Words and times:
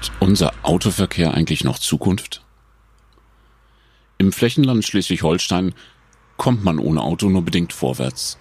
Hat 0.00 0.12
unser 0.18 0.54
Autoverkehr 0.62 1.34
eigentlich 1.34 1.62
noch 1.62 1.78
Zukunft? 1.78 2.42
Im 4.16 4.32
Flächenland 4.32 4.82
Schleswig-Holstein 4.82 5.74
kommt 6.38 6.64
man 6.64 6.78
ohne 6.78 7.02
Auto 7.02 7.28
nur 7.28 7.42
bedingt 7.42 7.74
vorwärts. 7.74 8.38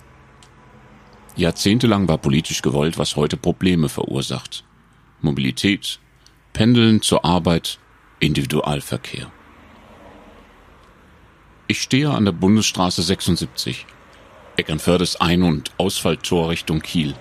Jahrzehntelang 1.36 2.08
war 2.08 2.18
politisch 2.18 2.62
gewollt, 2.62 2.98
was 2.98 3.18
heute 3.18 3.36
Probleme 3.36 3.90
verursacht. 3.90 4.64
Mobilität, 5.20 6.00
Pendeln 6.54 7.02
zur 7.02 7.26
Arbeit, 7.26 7.78
Individualverkehr. 8.22 9.30
Ich 11.68 11.82
stehe 11.82 12.10
an 12.10 12.24
der 12.24 12.32
Bundesstraße 12.32 13.04
76, 13.04 13.86
Eckernfördes 14.56 15.20
Ein- 15.20 15.44
und 15.44 15.72
Ausfalltor 15.78 16.52
Richtung 16.52 16.80
Kiel. 16.80 17.16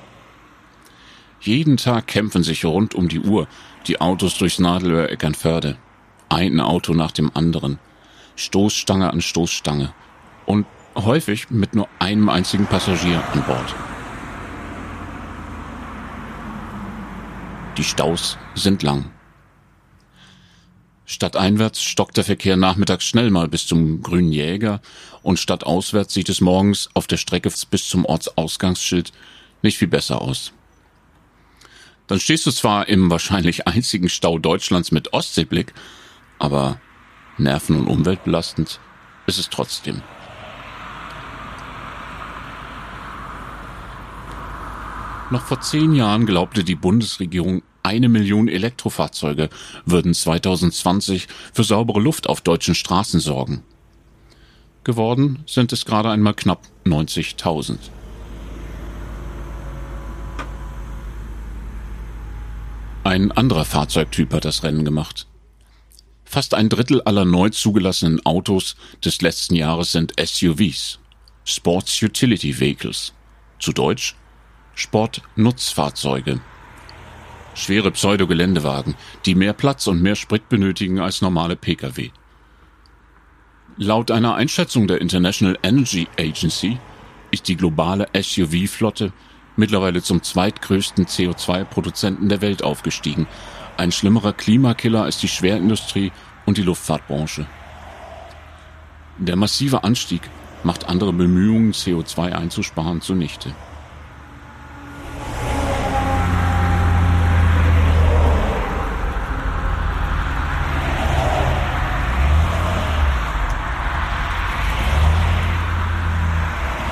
Jeden 1.41 1.77
Tag 1.77 2.07
kämpfen 2.07 2.45
sich 2.45 2.65
rund 2.65 2.95
um 2.95 3.09
die 3.09 3.21
Uhr 3.21 3.49
die 3.89 4.01
Autos 4.01 4.37
durchs 4.37 4.59
Nadelöhr 4.59 5.11
Eckernförde. 5.11 5.79
Ein 6.29 6.61
Auto 6.61 6.93
nach 6.93 7.11
dem 7.11 7.31
anderen. 7.35 7.79
Stoßstange 8.37 9.11
an 9.11 9.23
Stoßstange. 9.23 9.93
Und 10.45 10.67
häufig 10.95 11.51
mit 11.51 11.75
nur 11.75 11.89
einem 11.99 12.29
einzigen 12.29 12.67
Passagier 12.67 13.23
an 13.33 13.43
Bord. 13.45 13.75
Die 17.79 17.85
Staus 17.85 18.37
sind 18.55 18.83
lang. 18.83 19.11
Stadteinwärts 21.07 21.83
stockt 21.83 22.19
der 22.19 22.25
Verkehr 22.25 22.59
nachmittags 22.59 23.07
schnell 23.07 23.31
mal 23.31 23.49
bis 23.49 23.67
zum 23.67 24.03
Grünen 24.03 24.31
Jäger 24.31 24.83
und 25.23 25.39
stadtauswärts 25.39 26.13
sieht 26.13 26.29
es 26.29 26.43
morgens 26.43 26.91
auf 26.93 27.07
der 27.07 27.17
Strecke 27.17 27.51
bis 27.71 27.89
zum 27.89 28.05
Ortsausgangsschild 28.05 29.13
nicht 29.63 29.79
viel 29.79 29.89
besser 29.89 30.21
aus. 30.21 30.53
Dann 32.09 32.19
stehst 32.19 32.47
du 32.47 32.51
zwar 32.51 32.89
im 32.89 33.11
wahrscheinlich 33.11 33.69
einzigen 33.69 34.09
Stau 34.09 34.39
Deutschlands 34.39 34.91
mit 34.91 35.13
Ostseeblick, 35.13 35.75
aber 36.39 36.81
nerven- 37.37 37.77
und 37.77 37.87
umweltbelastend 37.87 38.81
ist 39.27 39.39
es 39.39 39.51
trotzdem. 39.51 40.03
Noch 45.31 45.43
vor 45.43 45.61
zehn 45.61 45.95
Jahren 45.95 46.25
glaubte 46.25 46.65
die 46.65 46.75
Bundesregierung 46.75 47.63
eine 47.83 48.09
Million 48.09 48.49
Elektrofahrzeuge 48.49 49.51
würden 49.85 50.15
2020 50.15 51.29
für 51.53 51.65
saubere 51.65 52.01
Luft 52.01 52.29
auf 52.29 52.41
deutschen 52.41 52.75
Straßen 52.75 53.21
sorgen. 53.21 53.63
Geworden 54.85 55.41
sind 55.47 55.73
es 55.75 55.85
gerade 55.85 56.11
einmal 56.11 56.35
knapp 56.35 56.63
90.000. 56.87 57.77
Ein 63.09 63.33
anderer 63.33 63.65
Fahrzeugtyp 63.65 64.35
hat 64.35 64.45
das 64.45 64.65
Rennen 64.65 64.85
gemacht. 64.85 65.27
Fast 66.27 66.53
ein 66.53 66.69
Drittel 66.69 67.01
aller 67.01 67.25
neu 67.25 67.49
zugelassenen 67.49 68.21
Autos 68.27 68.77
des 69.03 69.23
letzten 69.23 69.55
Jahres 69.55 69.93
sind 69.93 70.13
SUVs, 70.21 70.99
Sports 71.43 72.03
Utility 72.03 72.61
Vehicles, 72.61 73.15
zu 73.61 73.73
Deutsch 73.73 74.15
Sportnutzfahrzeuge 74.75 76.43
schwere 77.55 77.93
Pseudogeländewagen, 77.93 78.95
die 79.25 79.35
mehr 79.35 79.55
Platz 79.55 79.87
und 79.87 80.03
mehr 80.03 80.15
Sprit 80.15 80.51
benötigen 80.51 81.01
als 81.01 81.23
normale 81.23 81.57
Pkw. 81.57 82.11
Laut 83.79 84.11
einer 84.11 84.35
Einschätzung 84.35 84.87
der 84.87 85.01
International 85.01 85.59
Energy 85.63 86.09
Agency 86.21 86.79
ist 87.31 87.49
die 87.49 87.57
globale 87.57 88.07
SUV-Flotte 88.15 89.15
mittlerweile 89.59 90.03
zum 90.03 90.23
zweitgrößten 90.23 91.07
CO2-Produzenten 91.07 92.29
der 92.29 92.41
Welt 92.41 92.63
aufgestiegen. 92.63 93.27
Ein 93.77 93.93
schlimmerer 93.93 94.33
Klimakiller 94.33 95.03
als 95.03 95.19
die 95.19 95.29
Schwerindustrie 95.29 96.13
und 96.47 96.57
die 96.57 96.63
Luftfahrtbranche. 96.63 97.47
Der 99.19 99.37
massive 99.37 99.85
Anstieg 99.85 100.23
macht 100.63 100.89
andere 100.89 101.13
Bemühungen, 101.13 101.73
CO2 101.73 102.33
einzusparen, 102.33 103.01
zunichte. 103.01 103.53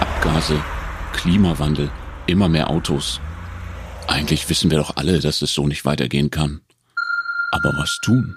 Abgase, 0.00 0.60
Klimawandel, 1.12 1.90
immer 2.26 2.48
mehr 2.48 2.70
Autos. 2.70 3.20
Eigentlich 4.06 4.48
wissen 4.48 4.70
wir 4.70 4.78
doch 4.78 4.96
alle, 4.96 5.20
dass 5.20 5.42
es 5.42 5.52
so 5.52 5.66
nicht 5.66 5.84
weitergehen 5.84 6.30
kann. 6.30 6.60
Aber 7.52 7.72
was 7.76 7.98
tun? 8.02 8.36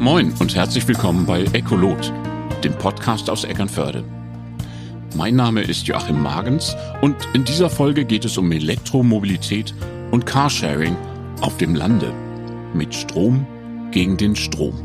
Moin 0.00 0.32
und 0.40 0.54
herzlich 0.54 0.88
willkommen 0.88 1.26
bei 1.26 1.44
Ecolot, 1.52 2.12
dem 2.64 2.72
Podcast 2.78 3.28
aus 3.28 3.44
Eckernförde. 3.44 4.17
Mein 5.18 5.34
Name 5.34 5.62
ist 5.62 5.88
Joachim 5.88 6.22
Magens 6.22 6.76
und 7.02 7.16
in 7.34 7.44
dieser 7.44 7.70
Folge 7.70 8.04
geht 8.04 8.24
es 8.24 8.38
um 8.38 8.52
Elektromobilität 8.52 9.74
und 10.12 10.26
Carsharing 10.26 10.96
auf 11.40 11.56
dem 11.56 11.74
Lande. 11.74 12.12
Mit 12.72 12.94
Strom 12.94 13.44
gegen 13.90 14.16
den 14.16 14.36
Strom. 14.36 14.76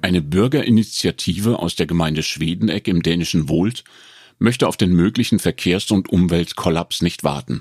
Eine 0.00 0.22
Bürgerinitiative 0.22 1.58
aus 1.58 1.76
der 1.76 1.84
Gemeinde 1.84 2.22
Schwedeneck 2.22 2.88
im 2.88 3.02
dänischen 3.02 3.50
Wohlt 3.50 3.84
möchte 4.38 4.66
auf 4.66 4.78
den 4.78 4.94
möglichen 4.94 5.38
Verkehrs- 5.38 5.90
und 5.90 6.08
Umweltkollaps 6.08 7.02
nicht 7.02 7.24
warten. 7.24 7.60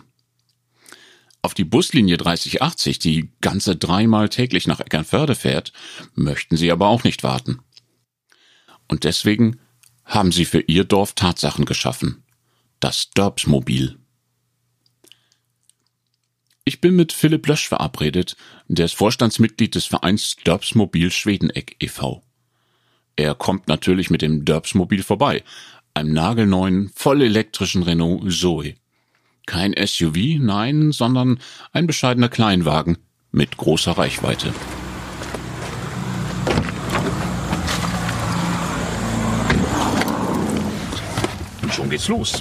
Auf 1.41 1.53
die 1.53 1.65
Buslinie 1.65 2.15
3080, 2.15 2.99
die 2.99 3.31
ganze 3.41 3.75
dreimal 3.75 4.29
täglich 4.29 4.65
nach 4.65 4.79
Eckernförde 4.79 5.35
fährt, 5.35 5.73
möchten 6.15 6.55
sie 6.55 6.71
aber 6.71 6.87
auch 6.87 7.03
nicht 7.03 7.23
warten. 7.23 7.59
Und 8.91 9.05
deswegen 9.05 9.57
haben 10.03 10.33
sie 10.33 10.43
für 10.43 10.59
ihr 10.59 10.83
Dorf 10.83 11.13
Tatsachen 11.13 11.63
geschaffen. 11.63 12.23
Das 12.81 13.09
Dörbsmobil. 13.11 13.97
Ich 16.65 16.81
bin 16.81 16.97
mit 16.97 17.13
Philipp 17.13 17.47
Lösch 17.47 17.69
verabredet, 17.69 18.35
der 18.67 18.85
ist 18.85 18.95
Vorstandsmitglied 18.95 19.75
des 19.75 19.85
Vereins 19.85 20.35
Dörbsmobil 20.45 21.09
Schwedeneck 21.09 21.77
e.V. 21.79 22.21
Er 23.15 23.33
kommt 23.33 23.69
natürlich 23.69 24.09
mit 24.09 24.21
dem 24.21 24.43
Dörbsmobil 24.43 25.03
vorbei, 25.03 25.43
einem 25.93 26.11
nagelneuen, 26.11 26.91
vollelektrischen 26.93 27.83
Renault 27.83 28.29
Zoe. 28.31 28.75
Kein 29.45 29.73
SUV, 29.73 30.37
nein, 30.39 30.91
sondern 30.91 31.39
ein 31.71 31.87
bescheidener 31.87 32.29
Kleinwagen 32.29 32.97
mit 33.31 33.55
großer 33.55 33.93
Reichweite. 33.93 34.53
Schon 41.71 41.89
geht's 41.89 42.07
los. 42.07 42.39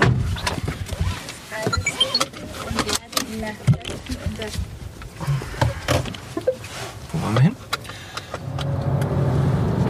Wo 7.13 7.23
wollen 7.23 7.35
wir 7.35 7.41
hin? 7.43 7.57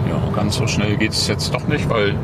Ja, 0.08 0.36
ganz 0.36 0.56
so 0.56 0.66
schnell 0.66 0.96
geht's 0.96 1.26
jetzt 1.28 1.52
doch 1.54 1.66
nicht, 1.66 1.88
weil 1.88 2.14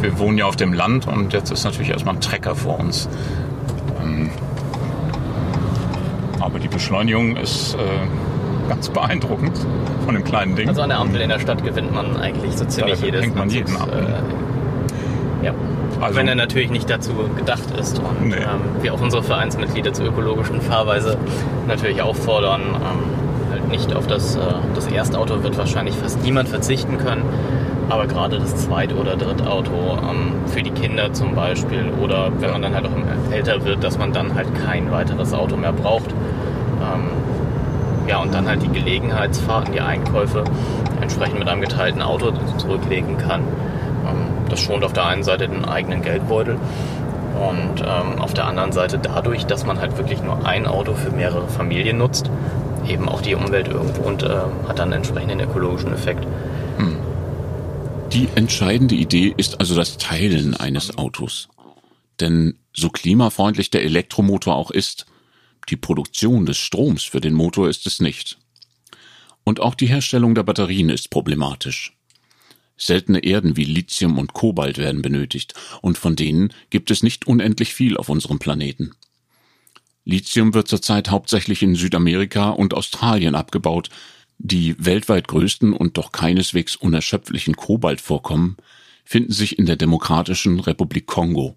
wir 0.00 0.18
wohnen 0.18 0.38
ja 0.38 0.46
auf 0.46 0.56
dem 0.56 0.72
Land 0.72 1.06
und 1.06 1.32
jetzt 1.32 1.50
ist 1.50 1.64
natürlich 1.64 1.90
erstmal 1.90 2.14
ein 2.14 2.20
Trecker 2.20 2.54
vor 2.54 2.78
uns. 2.78 3.08
Ähm, 4.02 4.30
aber 6.40 6.58
die 6.58 6.68
Beschleunigung 6.68 7.36
ist 7.36 7.74
äh, 7.74 8.68
ganz 8.68 8.88
beeindruckend 8.88 9.58
von 10.04 10.14
dem 10.14 10.24
kleinen 10.24 10.54
Ding. 10.56 10.68
Also 10.68 10.82
an 10.82 10.88
der 10.90 10.98
Ampel 10.98 11.20
in 11.20 11.28
der 11.28 11.40
Stadt 11.40 11.64
gewinnt 11.64 11.92
man 11.92 12.16
eigentlich 12.16 12.56
so 12.56 12.64
ziemlich 12.64 13.00
Da 13.00 13.06
jedes. 13.06 13.34
man 13.34 13.50
jeden 13.50 13.76
ab, 13.76 13.88
ne? 13.88 14.00
Äh, 14.00 14.10
ja. 14.10 14.47
Also- 16.00 16.16
Wenn 16.18 16.28
er 16.28 16.34
natürlich 16.36 16.70
nicht 16.70 16.88
dazu 16.88 17.12
gedacht 17.36 17.64
ist 17.78 17.98
und 17.98 18.28
Nee. 18.28 18.36
ähm, 18.36 18.82
wir 18.82 18.94
auch 18.94 19.00
unsere 19.00 19.22
Vereinsmitglieder 19.22 19.92
zur 19.92 20.06
ökologischen 20.06 20.60
Fahrweise 20.60 21.16
natürlich 21.66 22.00
auffordern, 22.02 22.60
ähm, 22.74 23.50
halt 23.50 23.68
nicht 23.68 23.94
auf 23.94 24.06
das, 24.06 24.36
äh, 24.36 24.40
das 24.74 24.86
Erstauto 24.86 25.42
wird 25.42 25.58
wahrscheinlich 25.58 25.94
fast 25.96 26.22
niemand 26.22 26.48
verzichten 26.48 26.98
können, 26.98 27.22
aber 27.88 28.06
gerade 28.06 28.38
das 28.38 28.54
Zweit- 28.56 28.94
oder 28.94 29.16
Drittauto 29.16 29.98
ähm, 30.08 30.32
für 30.46 30.62
die 30.62 30.70
Kinder 30.70 31.12
zum 31.12 31.34
Beispiel 31.34 31.90
oder 32.00 32.30
wenn 32.38 32.50
man 32.52 32.62
dann 32.62 32.74
halt 32.74 32.86
auch 32.86 33.32
älter 33.32 33.64
wird, 33.64 33.82
dass 33.82 33.98
man 33.98 34.12
dann 34.12 34.34
halt 34.34 34.46
kein 34.66 34.90
weiteres 34.92 35.32
Auto 35.34 35.56
mehr 35.56 35.72
braucht. 35.72 36.10
Ähm, 36.12 37.08
ja, 38.08 38.18
und 38.22 38.32
dann 38.32 38.46
halt 38.48 38.62
die 38.62 38.68
Gelegenheitsfahrten, 38.68 39.72
die 39.72 39.80
Einkäufe 39.80 40.44
entsprechend 41.00 41.38
mit 41.40 41.48
einem 41.48 41.60
geteilten 41.60 42.02
Auto 42.02 42.32
zurücklegen 42.56 43.18
kann. 43.18 43.42
Das 44.48 44.60
schont 44.60 44.84
auf 44.84 44.92
der 44.92 45.06
einen 45.06 45.22
Seite 45.22 45.48
den 45.48 45.64
eigenen 45.64 46.02
Geldbeutel 46.02 46.56
Und 47.34 47.80
ähm, 47.80 48.20
auf 48.20 48.34
der 48.34 48.46
anderen 48.46 48.72
Seite 48.72 48.98
dadurch, 48.98 49.44
dass 49.44 49.64
man 49.64 49.80
halt 49.80 49.96
wirklich 49.98 50.22
nur 50.22 50.46
ein 50.46 50.66
Auto 50.66 50.94
für 50.94 51.10
mehrere 51.10 51.48
Familien 51.48 51.98
nutzt, 51.98 52.30
eben 52.88 53.08
auch 53.08 53.20
die 53.20 53.34
Umwelt 53.34 53.68
irgendwo 53.68 54.02
und 54.02 54.22
äh, 54.22 54.40
hat 54.66 54.78
dann 54.78 54.92
entsprechend 54.92 55.32
einen 55.32 55.48
ökologischen 55.48 55.92
Effekt. 55.92 56.26
Hm. 56.78 56.96
Die 58.12 58.28
entscheidende 58.34 58.94
Idee 58.94 59.34
ist 59.36 59.60
also 59.60 59.74
das 59.74 59.98
Teilen 59.98 60.56
eines 60.56 60.96
Autos. 60.96 61.48
Denn 62.20 62.58
so 62.72 62.88
klimafreundlich 62.88 63.70
der 63.70 63.84
Elektromotor 63.84 64.56
auch 64.56 64.70
ist, 64.70 65.06
die 65.68 65.76
Produktion 65.76 66.46
des 66.46 66.56
Stroms 66.56 67.04
für 67.04 67.20
den 67.20 67.34
Motor 67.34 67.68
ist 67.68 67.86
es 67.86 68.00
nicht. 68.00 68.38
Und 69.44 69.60
auch 69.60 69.74
die 69.74 69.86
Herstellung 69.86 70.34
der 70.34 70.42
Batterien 70.42 70.88
ist 70.88 71.10
problematisch. 71.10 71.97
Seltene 72.78 73.18
Erden 73.24 73.56
wie 73.56 73.64
Lithium 73.64 74.18
und 74.18 74.32
Kobalt 74.32 74.78
werden 74.78 75.02
benötigt, 75.02 75.54
und 75.82 75.98
von 75.98 76.16
denen 76.16 76.52
gibt 76.70 76.90
es 76.90 77.02
nicht 77.02 77.26
unendlich 77.26 77.74
viel 77.74 77.96
auf 77.96 78.08
unserem 78.08 78.38
Planeten. 78.38 78.92
Lithium 80.04 80.54
wird 80.54 80.68
zurzeit 80.68 81.10
hauptsächlich 81.10 81.62
in 81.62 81.74
Südamerika 81.74 82.50
und 82.50 82.72
Australien 82.72 83.34
abgebaut, 83.34 83.90
die 84.38 84.74
weltweit 84.82 85.28
größten 85.28 85.72
und 85.72 85.98
doch 85.98 86.12
keineswegs 86.12 86.76
unerschöpflichen 86.76 87.56
Kobaltvorkommen 87.56 88.56
finden 89.04 89.32
sich 89.32 89.58
in 89.58 89.66
der 89.66 89.76
Demokratischen 89.76 90.60
Republik 90.60 91.06
Kongo. 91.06 91.56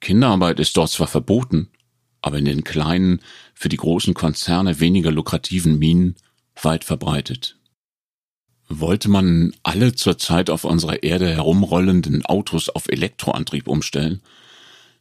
Kinderarbeit 0.00 0.58
ist 0.58 0.76
dort 0.76 0.90
zwar 0.90 1.06
verboten, 1.06 1.68
aber 2.22 2.38
in 2.38 2.44
den 2.44 2.64
kleinen, 2.64 3.20
für 3.54 3.68
die 3.68 3.76
großen 3.76 4.14
Konzerne 4.14 4.80
weniger 4.80 5.12
lukrativen 5.12 5.78
Minen 5.78 6.16
weit 6.60 6.84
verbreitet. 6.84 7.56
Wollte 8.74 9.10
man 9.10 9.52
alle 9.62 9.94
zurzeit 9.94 10.48
auf 10.48 10.64
unserer 10.64 11.02
Erde 11.02 11.28
herumrollenden 11.28 12.24
Autos 12.24 12.70
auf 12.70 12.88
Elektroantrieb 12.88 13.68
umstellen, 13.68 14.22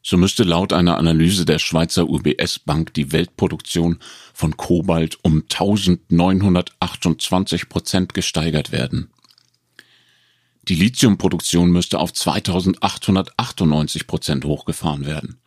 so 0.04 0.18
müsste 0.18 0.44
laut 0.44 0.74
einer 0.74 0.98
Analyse 0.98 1.46
der 1.46 1.58
Schweizer 1.58 2.10
UBS 2.10 2.60
Bank 2.60 2.94
die 2.96 3.14
Weltproduktion 3.14 4.00
von 4.34 4.58
Kobalt 4.58 5.20
um 5.22 5.46
1928 5.50 7.70
Prozent 7.70 8.14
gesteigert 8.14 8.74
werden. 8.74 9.10
Die 10.68 10.76
Lithiumproduktion 10.76 11.72
müsste 11.72 12.00
auf 12.00 12.12
2898 12.12 14.06
Prozent 14.06 14.44
hochgefahren 14.44 15.06
werden. 15.06 15.40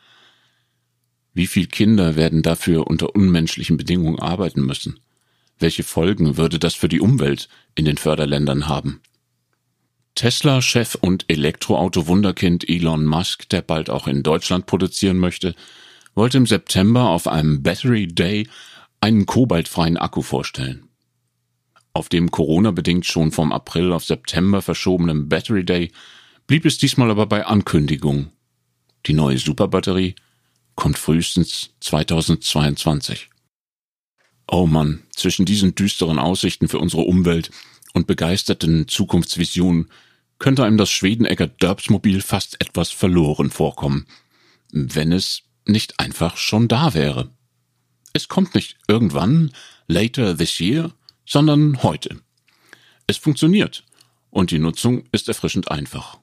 Wie 1.34 1.46
viele 1.46 1.66
Kinder 1.66 2.16
werden 2.16 2.42
dafür 2.42 2.86
unter 2.86 3.14
unmenschlichen 3.14 3.76
Bedingungen 3.76 4.18
arbeiten 4.18 4.64
müssen? 4.64 4.98
Welche 5.64 5.82
Folgen 5.82 6.36
würde 6.36 6.58
das 6.58 6.74
für 6.74 6.88
die 6.88 7.00
Umwelt 7.00 7.48
in 7.74 7.86
den 7.86 7.96
Förderländern 7.96 8.68
haben? 8.68 9.00
Tesla-Chef 10.14 10.94
und 10.96 11.24
Elektroauto-Wunderkind 11.28 12.68
Elon 12.68 13.06
Musk, 13.06 13.48
der 13.48 13.62
bald 13.62 13.88
auch 13.88 14.06
in 14.06 14.22
Deutschland 14.22 14.66
produzieren 14.66 15.16
möchte, 15.16 15.54
wollte 16.14 16.36
im 16.36 16.44
September 16.44 17.08
auf 17.08 17.26
einem 17.26 17.62
Battery 17.62 18.06
Day 18.06 18.46
einen 19.00 19.24
kobaltfreien 19.24 19.96
Akku 19.96 20.20
vorstellen. 20.20 20.86
Auf 21.94 22.10
dem 22.10 22.30
Corona-bedingt 22.30 23.06
schon 23.06 23.32
vom 23.32 23.50
April 23.50 23.94
auf 23.94 24.04
September 24.04 24.60
verschobenen 24.60 25.30
Battery 25.30 25.64
Day 25.64 25.92
blieb 26.46 26.66
es 26.66 26.76
diesmal 26.76 27.10
aber 27.10 27.24
bei 27.24 27.46
Ankündigung. 27.46 28.32
Die 29.06 29.14
neue 29.14 29.38
Superbatterie 29.38 30.14
kommt 30.74 30.98
frühestens 30.98 31.70
2022. 31.80 33.30
Oh 34.46 34.66
Mann, 34.66 35.02
zwischen 35.10 35.46
diesen 35.46 35.74
düsteren 35.74 36.18
Aussichten 36.18 36.68
für 36.68 36.78
unsere 36.78 37.02
Umwelt 37.02 37.50
und 37.92 38.06
begeisterten 38.06 38.88
Zukunftsvisionen 38.88 39.90
könnte 40.38 40.64
einem 40.64 40.76
das 40.76 40.90
Schwedenegger 40.90 41.46
Derbsmobil 41.46 42.20
fast 42.20 42.60
etwas 42.60 42.90
verloren 42.90 43.50
vorkommen, 43.50 44.06
wenn 44.72 45.12
es 45.12 45.42
nicht 45.66 45.98
einfach 45.98 46.36
schon 46.36 46.68
da 46.68 46.94
wäre. 46.94 47.30
Es 48.12 48.28
kommt 48.28 48.54
nicht 48.54 48.76
irgendwann, 48.86 49.52
later 49.86 50.36
this 50.36 50.60
year, 50.60 50.92
sondern 51.24 51.82
heute. 51.82 52.20
Es 53.06 53.16
funktioniert 53.16 53.84
und 54.30 54.50
die 54.50 54.58
Nutzung 54.58 55.04
ist 55.12 55.28
erfrischend 55.28 55.70
einfach. 55.70 56.18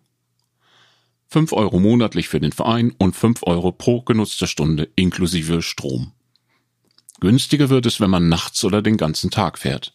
Fünf 1.27 1.53
Euro 1.53 1.79
monatlich 1.79 2.27
für 2.27 2.39
den 2.39 2.51
Verein 2.51 2.93
und 2.97 3.15
fünf 3.15 3.43
Euro 3.43 3.71
pro 3.71 4.01
genutzter 4.01 4.47
Stunde 4.47 4.89
inklusive 4.95 5.61
Strom. 5.61 6.11
Günstiger 7.21 7.69
wird 7.69 7.85
es, 7.85 8.01
wenn 8.01 8.09
man 8.09 8.27
nachts 8.27 8.63
oder 8.65 8.81
den 8.81 8.97
ganzen 8.97 9.29
Tag 9.31 9.57
fährt. 9.57 9.93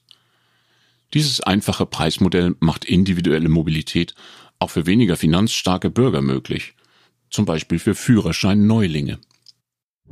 Dieses 1.12 1.40
einfache 1.40 1.84
Preismodell 1.84 2.55
macht 2.61 2.84
individuelle 2.84 3.49
Mobilität 3.49 4.14
auch 4.58 4.70
für 4.70 4.87
weniger 4.87 5.17
finanzstarke 5.17 5.90
Bürger 5.90 6.23
möglich, 6.23 6.75
zum 7.28 7.44
Beispiel 7.44 7.78
für 7.78 7.94
Führerschein-Neulinge. 7.94 9.19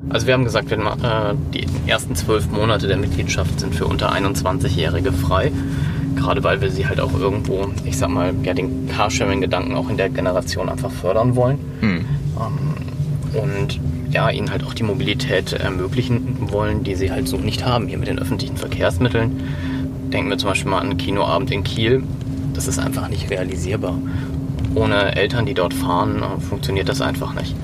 Also 0.09 0.27
wir 0.27 0.35
haben 0.35 0.45
gesagt, 0.45 0.73
äh, 0.73 1.35
die 1.55 1.67
ersten 1.87 2.17
zwölf 2.17 2.49
Monate 2.49 2.89
der 2.89 2.97
Mitgliedschaft 2.97 3.61
sind 3.61 3.75
für 3.75 3.87
unter 3.87 4.13
21-Jährige 4.13 5.13
frei. 5.13 5.53
Gerade 6.17 6.43
weil 6.43 6.61
wir 6.61 6.71
sie 6.71 6.87
halt 6.87 7.01
auch 7.01 7.19
irgendwo, 7.19 7.73
ich 7.85 7.97
sag 7.97 8.11
mal, 8.11 8.35
ja, 8.43 8.55
den 8.55 8.89
Carsharing-Gedanken 8.89 9.75
auch 9.75 9.89
in 9.89 9.97
der 9.97 10.11
Generation 10.11 10.69
einfach 10.69 10.91
fördern 10.91 11.37
wollen. 11.37 11.59
Hm. 11.81 12.05
Ähm, 12.41 13.41
und 13.41 13.81
ja, 14.15 14.31
ihnen 14.31 14.51
halt 14.51 14.65
auch 14.65 14.75
die 14.75 14.85
Mobilität 14.85 15.53
ermöglichen 15.53 16.51
wollen, 16.53 16.85
die 16.85 16.95
sie 16.95 17.11
halt 17.11 17.27
so 17.27 17.37
nicht 17.37 17.65
haben 17.65 17.89
hier 17.89 17.99
mit 17.99 18.07
den 18.07 18.21
öffentlichen 18.21 18.57
Verkehrsmitteln. 18.57 19.43
Denken 20.13 20.31
wir 20.31 20.39
zum 20.39 20.51
Beispiel 20.51 20.71
mal 20.71 20.79
an 20.79 20.91
einen 20.91 20.99
Kinoabend 20.99 21.51
in 21.51 21.65
Kiel. 21.65 22.05
Das 22.55 22.69
ist 22.69 22.79
einfach 22.79 23.09
nicht 23.09 23.29
realisierbar. 23.31 23.99
Ohne 24.77 25.17
Eltern, 25.17 25.47
die 25.47 25.55
dort 25.55 25.75
fahren, 25.75 26.23
funktioniert 26.41 26.89
das 26.89 27.01
einfach 27.01 27.35
nicht. 27.35 27.57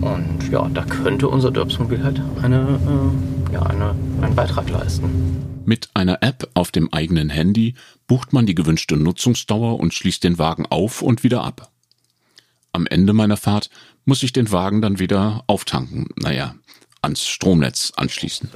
Und 0.00 0.50
ja, 0.50 0.66
da 0.72 0.84
könnte 0.84 1.28
unser 1.28 1.50
Dörpsmobil 1.50 2.02
halt 2.02 2.22
eine, 2.42 2.56
äh, 2.60 3.52
ja, 3.52 3.62
eine, 3.64 3.94
einen 4.22 4.34
Beitrag 4.34 4.70
leisten. 4.70 5.36
Mit 5.66 5.90
einer 5.92 6.22
App 6.22 6.48
auf 6.54 6.70
dem 6.70 6.90
eigenen 6.94 7.28
Handy 7.28 7.74
bucht 8.06 8.32
man 8.32 8.46
die 8.46 8.54
gewünschte 8.54 8.96
Nutzungsdauer 8.96 9.78
und 9.78 9.92
schließt 9.92 10.24
den 10.24 10.38
Wagen 10.38 10.64
auf 10.64 11.02
und 11.02 11.24
wieder 11.24 11.44
ab. 11.44 11.70
Am 12.72 12.86
Ende 12.86 13.12
meiner 13.12 13.36
Fahrt 13.36 13.70
muss 14.08 14.22
ich 14.22 14.32
den 14.32 14.50
Wagen 14.50 14.80
dann 14.80 14.98
wieder 14.98 15.44
auftanken, 15.48 16.06
naja, 16.16 16.54
ans 17.02 17.28
Stromnetz 17.28 17.92
anschließen. 17.94 18.50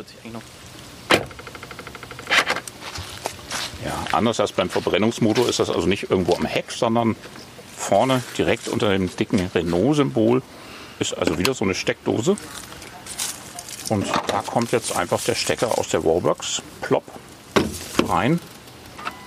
Ja, 3.85 4.05
anders 4.13 4.41
als 4.41 4.53
beim 4.53 4.71
Verbrennungsmotor 4.71 5.47
ist 5.47 5.59
das 5.59 5.69
also 5.69 5.87
nicht 5.87 6.11
irgendwo 6.11 6.35
am 6.37 6.47
Heck, 6.47 6.71
sondern 6.71 7.17
vorne 7.77 8.23
direkt 8.39 8.69
unter 8.69 8.93
dem 8.93 9.15
dicken 9.15 9.51
Renault-Symbol 9.55 10.43
ist 10.99 11.13
also 11.19 11.39
wieder 11.39 11.53
so 11.53 11.67
eine 11.67 11.75
Steckdose. 11.75 12.39
Und 13.91 14.07
da 14.29 14.41
kommt 14.41 14.73
jetzt 14.73 14.97
einfach 14.97 15.21
der 15.21 15.35
Stecker 15.35 15.77
aus 15.79 15.89
der 15.89 16.03
Wallbox, 16.03 16.63
plopp, 16.81 17.05
rein. 18.09 18.41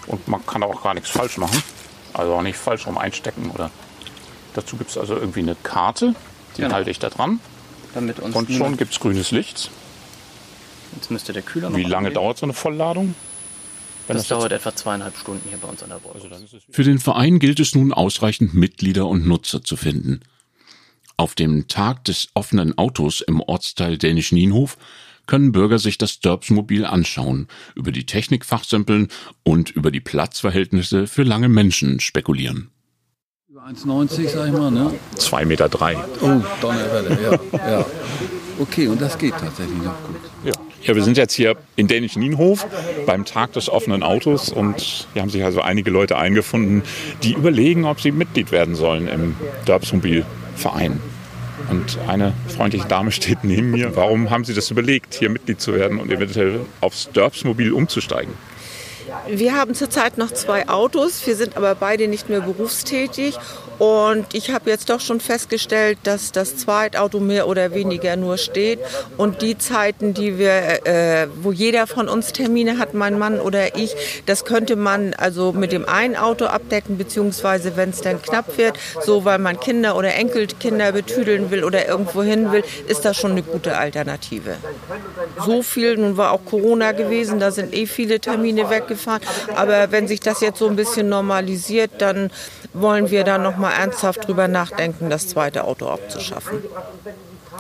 Und 0.07 0.27
man 0.27 0.43
kann 0.43 0.63
auch 0.63 0.81
gar 0.81 0.95
nichts 0.95 1.11
falsch 1.11 1.37
machen. 1.37 1.61
Also 2.13 2.33
auch 2.33 2.41
nicht 2.41 2.57
falsch 2.57 2.87
rum 2.87 2.97
einstecken 2.97 3.51
oder 3.53 3.69
Dazu 4.55 4.77
gibt 4.77 4.89
es 4.89 4.97
also 4.97 5.15
irgendwie 5.15 5.41
eine 5.41 5.55
Karte, 5.55 6.15
die 6.55 6.61
genau. 6.61 6.73
halte 6.73 6.89
ich 6.89 6.97
da 6.97 7.09
dran. 7.09 7.39
Damit 7.93 8.19
uns 8.19 8.35
und 8.35 8.51
schon 8.51 8.77
gibt 8.77 8.93
es 8.93 8.99
grünes 8.99 9.31
Licht. 9.31 9.69
Jetzt 10.95 11.11
müsste 11.11 11.33
der 11.33 11.41
Kühler 11.41 11.69
noch 11.69 11.77
Wie 11.77 11.83
lange 11.83 12.07
angehen. 12.07 12.13
dauert 12.13 12.37
so 12.37 12.45
eine 12.45 12.53
Vollladung? 12.53 13.15
Das, 14.07 14.17
das 14.17 14.27
dauert 14.29 14.53
etwa 14.53 14.73
zweieinhalb 14.73 15.17
Stunden 15.17 15.49
hier 15.49 15.57
bei 15.57 15.67
uns 15.67 15.83
an 15.83 15.89
der 15.89 15.97
Bord. 15.97 16.15
Also 16.15 16.29
Für 16.69 16.83
den 16.83 16.99
Verein 16.99 17.39
gilt 17.39 17.59
es 17.59 17.75
nun 17.75 17.91
ausreichend 17.91 18.53
Mitglieder 18.53 19.07
und 19.07 19.27
Nutzer 19.27 19.61
zu 19.61 19.75
finden. 19.75 20.21
Auf 21.17 21.35
dem 21.35 21.67
Tag 21.67 22.05
des 22.05 22.29
offenen 22.33 22.77
Autos 22.77 23.21
im 23.21 23.41
Ortsteil 23.41 23.97
Dänisch-Nienhof 23.97 24.77
können 25.25 25.51
Bürger 25.51 25.79
sich 25.79 25.97
das 25.97 26.19
Dörpsmobil 26.19 26.85
anschauen, 26.85 27.47
über 27.73 27.91
die 27.91 28.05
Technik 28.05 28.45
fachsimpeln 28.45 29.09
und 29.43 29.71
über 29.71 29.91
die 29.91 30.01
Platzverhältnisse 30.01 31.07
für 31.07 31.23
lange 31.23 31.49
Menschen 31.49 31.99
spekulieren. 31.99 32.69
1,90 33.55 34.27
sag 34.27 34.47
ich 34.47 34.51
mal, 34.51 34.69
ne? 34.69 34.91
2,3 35.15 35.45
Meter. 35.45 35.69
Drei. 35.69 35.95
Oh, 36.21 36.41
Donnerwelle, 36.59 37.17
ja, 37.23 37.59
ja. 37.69 37.85
Okay, 38.59 38.89
und 38.89 39.01
das 39.01 39.17
geht 39.17 39.31
tatsächlich 39.31 39.77
noch 39.77 39.95
gut. 40.03 40.17
Ja. 40.43 40.51
ja, 40.83 40.95
wir 40.95 41.03
sind 41.03 41.15
jetzt 41.15 41.33
hier 41.33 41.55
in 41.77 41.87
Dänischen 41.87 42.21
Nienhof 42.21 42.67
beim 43.05 43.23
Tag 43.23 43.53
des 43.53 43.69
offenen 43.69 44.03
Autos 44.03 44.49
und 44.49 45.07
hier 45.13 45.21
haben 45.21 45.29
sich 45.29 45.45
also 45.45 45.61
einige 45.61 45.89
Leute 45.89 46.17
eingefunden, 46.17 46.83
die 47.23 47.33
überlegen, 47.33 47.85
ob 47.85 48.01
sie 48.01 48.11
Mitglied 48.11 48.51
werden 48.51 48.75
sollen 48.75 49.07
im 49.07 49.37
Dörpsmobil-Verein. 49.65 50.99
Und 51.69 51.97
eine 52.07 52.33
freundliche 52.49 52.87
Dame 52.89 53.13
steht 53.13 53.45
neben 53.45 53.71
mir. 53.71 53.95
Warum 53.95 54.31
haben 54.31 54.43
Sie 54.43 54.53
das 54.53 54.69
überlegt, 54.69 55.13
hier 55.13 55.29
Mitglied 55.29 55.61
zu 55.61 55.73
werden 55.73 55.99
und 55.99 56.11
eventuell 56.11 56.59
aufs 56.81 57.09
Dörpsmobil 57.11 57.71
umzusteigen? 57.71 58.33
Wir 59.27 59.55
haben 59.55 59.73
zurzeit 59.73 60.17
noch 60.17 60.31
zwei 60.31 60.67
Autos, 60.69 61.25
wir 61.25 61.35
sind 61.35 61.57
aber 61.57 61.75
beide 61.75 62.07
nicht 62.07 62.29
mehr 62.29 62.41
berufstätig 62.41 63.37
Und 63.79 64.33
ich 64.33 64.51
habe 64.51 64.69
jetzt 64.69 64.89
doch 64.89 65.01
schon 65.01 65.19
festgestellt, 65.19 65.97
dass 66.03 66.31
das 66.31 66.55
Zweitauto 66.57 67.19
mehr 67.19 67.47
oder 67.47 67.73
weniger 67.73 68.15
nur 68.15 68.37
steht. 68.37 68.79
Und 69.17 69.41
die 69.41 69.57
Zeiten, 69.57 70.13
die 70.13 70.37
wir, 70.37 70.85
äh, 70.85 71.27
wo 71.41 71.51
jeder 71.51 71.87
von 71.87 72.07
uns 72.07 72.31
Termine 72.31 72.77
hat, 72.77 72.93
mein 72.93 73.19
Mann 73.19 73.39
oder 73.39 73.75
ich, 73.75 73.95
das 74.25 74.45
könnte 74.45 74.75
man 74.75 75.13
also 75.13 75.51
mit 75.51 75.71
dem 75.71 75.87
einen 75.87 76.15
Auto 76.15 76.45
abdecken, 76.45 76.97
beziehungsweise 76.97 77.75
wenn 77.75 77.89
es 77.89 78.01
dann 78.01 78.21
knapp 78.21 78.57
wird, 78.57 78.77
so 79.01 79.25
weil 79.25 79.39
man 79.39 79.59
Kinder 79.59 79.97
oder 79.97 80.13
Enkelkinder 80.15 80.91
betüdeln 80.93 81.51
will 81.51 81.63
oder 81.63 81.87
irgendwo 81.87 82.23
hin 82.23 82.51
will, 82.51 82.63
ist 82.87 83.03
das 83.03 83.17
schon 83.17 83.31
eine 83.31 83.43
gute 83.43 83.77
Alternative. 83.77 84.55
So 85.45 85.63
viel, 85.63 85.97
nun 85.97 86.15
war 86.17 86.31
auch 86.31 86.45
Corona 86.45 86.93
gewesen, 86.93 87.39
da 87.39 87.51
sind 87.51 87.73
eh 87.73 87.87
viele 87.87 88.19
Termine 88.19 88.69
weggefahren. 89.15 89.57
Aber 89.57 89.91
wenn 89.91 90.07
sich 90.07 90.19
das 90.19 90.41
jetzt 90.41 90.59
so 90.59 90.67
ein 90.67 90.75
bisschen 90.75 91.09
normalisiert, 91.09 91.91
dann 91.99 92.31
wollen 92.73 93.09
wir 93.11 93.23
da 93.23 93.37
noch 93.37 93.57
mal 93.57 93.71
ernsthaft 93.71 94.27
drüber 94.27 94.47
nachdenken, 94.47 95.09
das 95.09 95.27
zweite 95.27 95.63
Auto 95.63 95.87
abzuschaffen. 95.87 96.63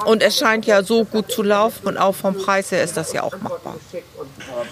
Und 0.03 0.21
es 0.21 0.37
scheint 0.37 0.65
ja 0.65 0.83
so 0.83 1.05
gut 1.05 1.31
zu 1.31 1.41
laufen 1.41 1.87
und 1.87 1.97
auch 1.97 2.15
vom 2.15 2.35
Preis 2.35 2.71
her 2.71 2.83
ist 2.83 2.97
das 2.97 3.13
ja 3.13 3.23
auch 3.23 3.39
machbar. 3.39 3.77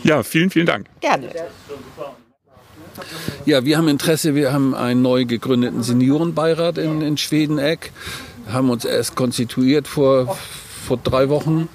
Ja, 0.04 0.22
vielen, 0.22 0.50
vielen 0.50 0.66
Dank. 0.66 0.88
Gerne. 1.00 1.30
Ja, 3.46 3.66
wir 3.66 3.78
haben 3.78 3.88
Interesse, 3.88 4.36
wir 4.36 4.54
haben 4.54 4.76
einen 4.76 5.02
neu 5.02 5.26
gegründeten 5.26 5.82
Seniorenbeirat 5.82 6.78
in, 6.78 7.02
in 7.02 7.18
Schwedeneck, 7.18 7.92
haben 8.52 8.70
uns 8.70 8.86
erst 8.86 9.16
konstituiert 9.16 9.88
vor, 9.88 10.38
vor 10.86 10.98
drei 10.98 11.30
Wochen 11.30 11.70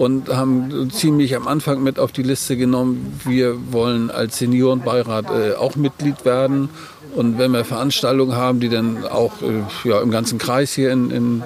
und 0.00 0.30
haben 0.30 0.90
ziemlich 0.90 1.36
am 1.36 1.46
Anfang 1.46 1.82
mit 1.82 1.98
auf 1.98 2.10
die 2.10 2.22
Liste 2.22 2.56
genommen, 2.56 3.20
wir 3.26 3.70
wollen 3.70 4.10
als 4.10 4.38
Seniorenbeirat 4.38 5.26
äh, 5.26 5.54
auch 5.56 5.76
Mitglied 5.76 6.24
werden. 6.24 6.70
Und 7.14 7.38
wenn 7.38 7.50
wir 7.50 7.66
Veranstaltungen 7.66 8.34
haben, 8.34 8.60
die 8.60 8.70
dann 8.70 9.04
auch 9.04 9.42
äh, 9.42 9.62
ja, 9.86 10.00
im 10.00 10.10
ganzen 10.10 10.38
Kreis 10.38 10.72
hier 10.72 10.90
in, 10.90 11.10
in 11.10 11.42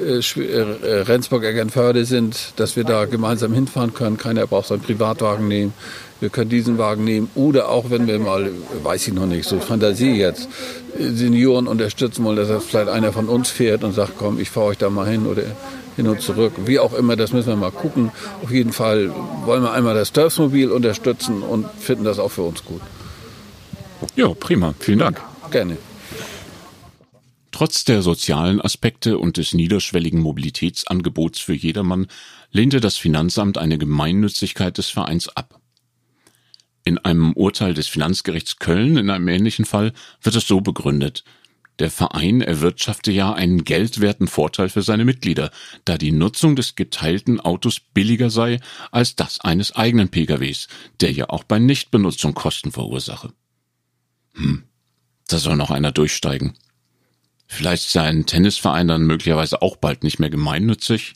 äh, 0.00 0.20
äh 0.20 1.00
Rendsburg-Eckernförde 1.00 2.04
sind, 2.04 2.52
dass 2.54 2.76
wir 2.76 2.84
da 2.84 3.06
gemeinsam 3.06 3.52
hinfahren 3.52 3.94
können. 3.94 4.16
Keiner 4.16 4.46
braucht 4.46 4.68
seinen 4.68 4.82
Privatwagen 4.82 5.48
nehmen. 5.48 5.72
Wir 6.20 6.28
können 6.28 6.50
diesen 6.50 6.78
Wagen 6.78 7.02
nehmen. 7.02 7.28
Oder 7.34 7.68
auch 7.68 7.90
wenn 7.90 8.06
wir 8.06 8.20
mal, 8.20 8.48
weiß 8.84 9.08
ich 9.08 9.14
noch 9.14 9.26
nicht, 9.26 9.48
so 9.48 9.58
Fantasie 9.58 10.12
jetzt, 10.12 10.48
Senioren 10.96 11.66
unterstützen 11.66 12.24
wollen, 12.24 12.36
dass 12.36 12.64
vielleicht 12.64 12.90
einer 12.90 13.12
von 13.12 13.28
uns 13.28 13.50
fährt 13.50 13.82
und 13.82 13.92
sagt, 13.92 14.12
komm, 14.16 14.38
ich 14.38 14.50
fahre 14.50 14.66
euch 14.66 14.78
da 14.78 14.88
mal 14.88 15.08
hin 15.08 15.26
oder 15.26 15.42
hin 15.98 16.08
und 16.08 16.20
zurück. 16.20 16.52
Wie 16.64 16.78
auch 16.78 16.94
immer, 16.94 17.16
das 17.16 17.32
müssen 17.32 17.48
wir 17.48 17.56
mal 17.56 17.72
gucken. 17.72 18.12
Auf 18.42 18.52
jeden 18.52 18.72
Fall 18.72 19.12
wollen 19.44 19.62
wir 19.62 19.72
einmal 19.72 19.94
das 19.94 20.12
Turfsmobil 20.12 20.70
unterstützen 20.70 21.42
und 21.42 21.66
finden 21.78 22.04
das 22.04 22.20
auch 22.20 22.30
für 22.30 22.42
uns 22.42 22.64
gut. 22.64 22.80
Ja, 24.14 24.28
prima. 24.28 24.74
Vielen 24.78 25.00
Dank. 25.00 25.20
Gerne. 25.50 25.76
Trotz 27.50 27.84
der 27.84 28.02
sozialen 28.02 28.60
Aspekte 28.60 29.18
und 29.18 29.38
des 29.38 29.54
niederschwelligen 29.54 30.20
Mobilitätsangebots 30.20 31.40
für 31.40 31.54
jedermann 31.54 32.06
lehnte 32.52 32.80
das 32.80 32.96
Finanzamt 32.96 33.58
eine 33.58 33.76
Gemeinnützigkeit 33.76 34.78
des 34.78 34.90
Vereins 34.90 35.28
ab. 35.28 35.60
In 36.84 36.98
einem 36.98 37.32
Urteil 37.32 37.74
des 37.74 37.88
Finanzgerichts 37.88 38.58
Köln 38.58 38.96
in 38.96 39.10
einem 39.10 39.26
ähnlichen 39.26 39.64
Fall 39.64 39.92
wird 40.22 40.36
es 40.36 40.46
so 40.46 40.60
begründet. 40.60 41.24
Der 41.78 41.90
Verein 41.90 42.40
erwirtschafte 42.40 43.12
ja 43.12 43.32
einen 43.32 43.64
geldwerten 43.64 44.26
Vorteil 44.26 44.68
für 44.68 44.82
seine 44.82 45.04
Mitglieder, 45.04 45.50
da 45.84 45.96
die 45.96 46.10
Nutzung 46.10 46.56
des 46.56 46.74
geteilten 46.74 47.40
Autos 47.40 47.78
billiger 47.78 48.30
sei 48.30 48.58
als 48.90 49.14
das 49.14 49.40
eines 49.40 49.76
eigenen 49.76 50.08
PKWs, 50.08 50.66
der 51.00 51.12
ja 51.12 51.28
auch 51.30 51.44
bei 51.44 51.58
Nichtbenutzung 51.58 52.34
Kosten 52.34 52.72
verursache. 52.72 53.32
Hm, 54.34 54.64
da 55.28 55.38
soll 55.38 55.56
noch 55.56 55.70
einer 55.70 55.92
durchsteigen. 55.92 56.54
Vielleicht 57.46 57.88
sei 57.88 58.02
ein 58.02 58.26
Tennisverein 58.26 58.88
dann 58.88 59.06
möglicherweise 59.06 59.62
auch 59.62 59.76
bald 59.76 60.02
nicht 60.02 60.18
mehr 60.18 60.30
gemeinnützig, 60.30 61.14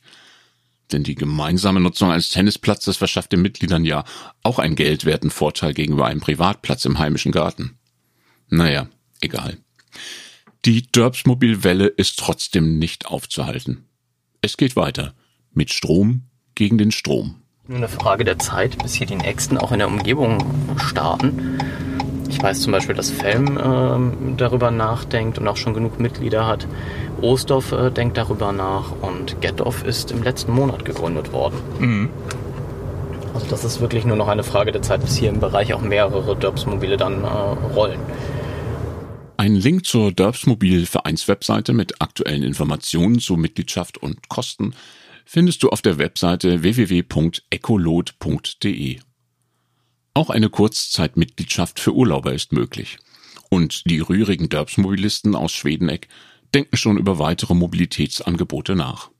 denn 0.92 1.02
die 1.02 1.14
gemeinsame 1.14 1.80
Nutzung 1.80 2.10
eines 2.10 2.30
Tennisplatzes 2.30 2.96
verschafft 2.96 3.32
den 3.32 3.42
Mitgliedern 3.42 3.84
ja 3.84 4.04
auch 4.42 4.58
einen 4.58 4.76
geldwerten 4.76 5.30
Vorteil 5.30 5.74
gegenüber 5.74 6.06
einem 6.06 6.20
Privatplatz 6.20 6.84
im 6.84 6.98
heimischen 6.98 7.32
Garten. 7.32 7.78
Naja, 8.48 8.88
egal. 9.20 9.58
Die 10.64 10.82
Derbsmobilwelle 10.82 11.88
ist 11.88 12.20
trotzdem 12.20 12.78
nicht 12.78 13.06
aufzuhalten. 13.06 13.88
Es 14.42 14.56
geht 14.56 14.76
weiter. 14.76 15.12
Mit 15.52 15.72
Strom 15.72 16.22
gegen 16.54 16.78
den 16.78 16.92
Strom. 16.92 17.34
Nur 17.66 17.78
eine 17.78 17.88
Frage 17.88 18.22
der 18.22 18.38
Zeit, 18.38 18.80
bis 18.80 18.94
hier 18.94 19.08
die 19.08 19.16
nächsten 19.16 19.58
auch 19.58 19.72
in 19.72 19.80
der 19.80 19.88
Umgebung 19.88 20.38
starten. 20.76 21.58
Ich 22.28 22.40
weiß 22.40 22.60
zum 22.60 22.70
Beispiel, 22.70 22.94
dass 22.94 23.10
Felm 23.10 23.58
äh, 23.58 24.36
darüber 24.36 24.70
nachdenkt 24.70 25.36
und 25.36 25.48
auch 25.48 25.56
schon 25.56 25.74
genug 25.74 25.98
Mitglieder 25.98 26.46
hat. 26.46 26.68
Oosdorf 27.20 27.72
äh, 27.72 27.90
denkt 27.90 28.16
darüber 28.16 28.52
nach 28.52 28.92
und 29.02 29.40
Gethoff 29.40 29.84
ist 29.84 30.12
im 30.12 30.22
letzten 30.22 30.52
Monat 30.52 30.84
gegründet 30.84 31.32
worden. 31.32 31.56
Mhm. 31.80 32.10
Also 33.34 33.46
das 33.50 33.64
ist 33.64 33.80
wirklich 33.80 34.04
nur 34.04 34.16
noch 34.16 34.28
eine 34.28 34.44
Frage 34.44 34.70
der 34.70 34.82
Zeit, 34.82 35.00
bis 35.00 35.16
hier 35.16 35.30
im 35.30 35.40
Bereich 35.40 35.74
auch 35.74 35.80
mehrere 35.80 36.36
Derbsmobile 36.36 36.96
dann 36.96 37.24
äh, 37.24 37.26
rollen. 37.26 37.98
Ein 39.36 39.56
Link 39.56 39.86
zur 39.86 40.12
Derbsmobil 40.12 40.86
Vereinswebseite 40.86 41.72
mit 41.72 42.00
aktuellen 42.00 42.42
Informationen 42.42 43.18
zu 43.18 43.36
Mitgliedschaft 43.36 43.98
und 43.98 44.28
Kosten 44.28 44.74
findest 45.24 45.62
du 45.62 45.70
auf 45.70 45.82
der 45.82 45.98
Webseite 45.98 46.62
www.ecolot.de. 46.62 47.40
Auch 50.14 50.30
eine 50.30 50.48
Kurzzeitmitgliedschaft 50.50 51.80
für 51.80 51.94
Urlauber 51.94 52.32
ist 52.34 52.52
möglich. 52.52 52.98
Und 53.48 53.88
die 53.90 54.00
rührigen 54.00 54.48
Derbsmobilisten 54.48 55.34
aus 55.34 55.52
Schwedeneck 55.52 56.08
denken 56.54 56.76
schon 56.76 56.98
über 56.98 57.18
weitere 57.18 57.54
Mobilitätsangebote 57.54 58.76
nach. 58.76 59.10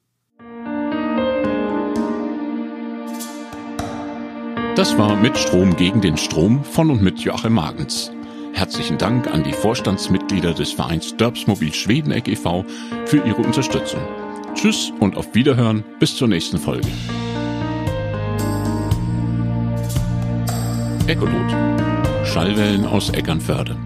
Das 4.77 4.97
war 4.97 5.17
mit 5.17 5.37
Strom 5.37 5.77
gegen 5.77 6.01
den 6.01 6.17
Strom 6.17 6.65
von 6.65 6.91
und 6.91 7.03
mit 7.03 7.21
Joachim 7.21 7.55
Magens. 7.55 8.11
Herzlichen 8.53 8.99
Dank 8.99 9.27
an 9.27 9.43
die 9.43 9.53
Vorstandsmitglieder 9.53 10.55
des 10.55 10.73
Vereins 10.73 11.17
Dörbsmobil 11.17 11.73
Schwedeneck 11.73 12.29
e.V. 12.29 12.65
für 13.07 13.19
ihre 13.19 13.43
Unterstützung. 13.43 14.01
Tschüss 14.55 14.93
und 15.01 15.17
auf 15.17 15.35
Wiederhören 15.35 15.83
bis 15.99 16.17
zur 16.17 16.29
nächsten 16.29 16.59
Folge. 16.59 16.89
Echolot. 21.07 21.51
Schallwellen 22.25 22.87
aus 22.87 23.11
Eckernförde. 23.11 23.77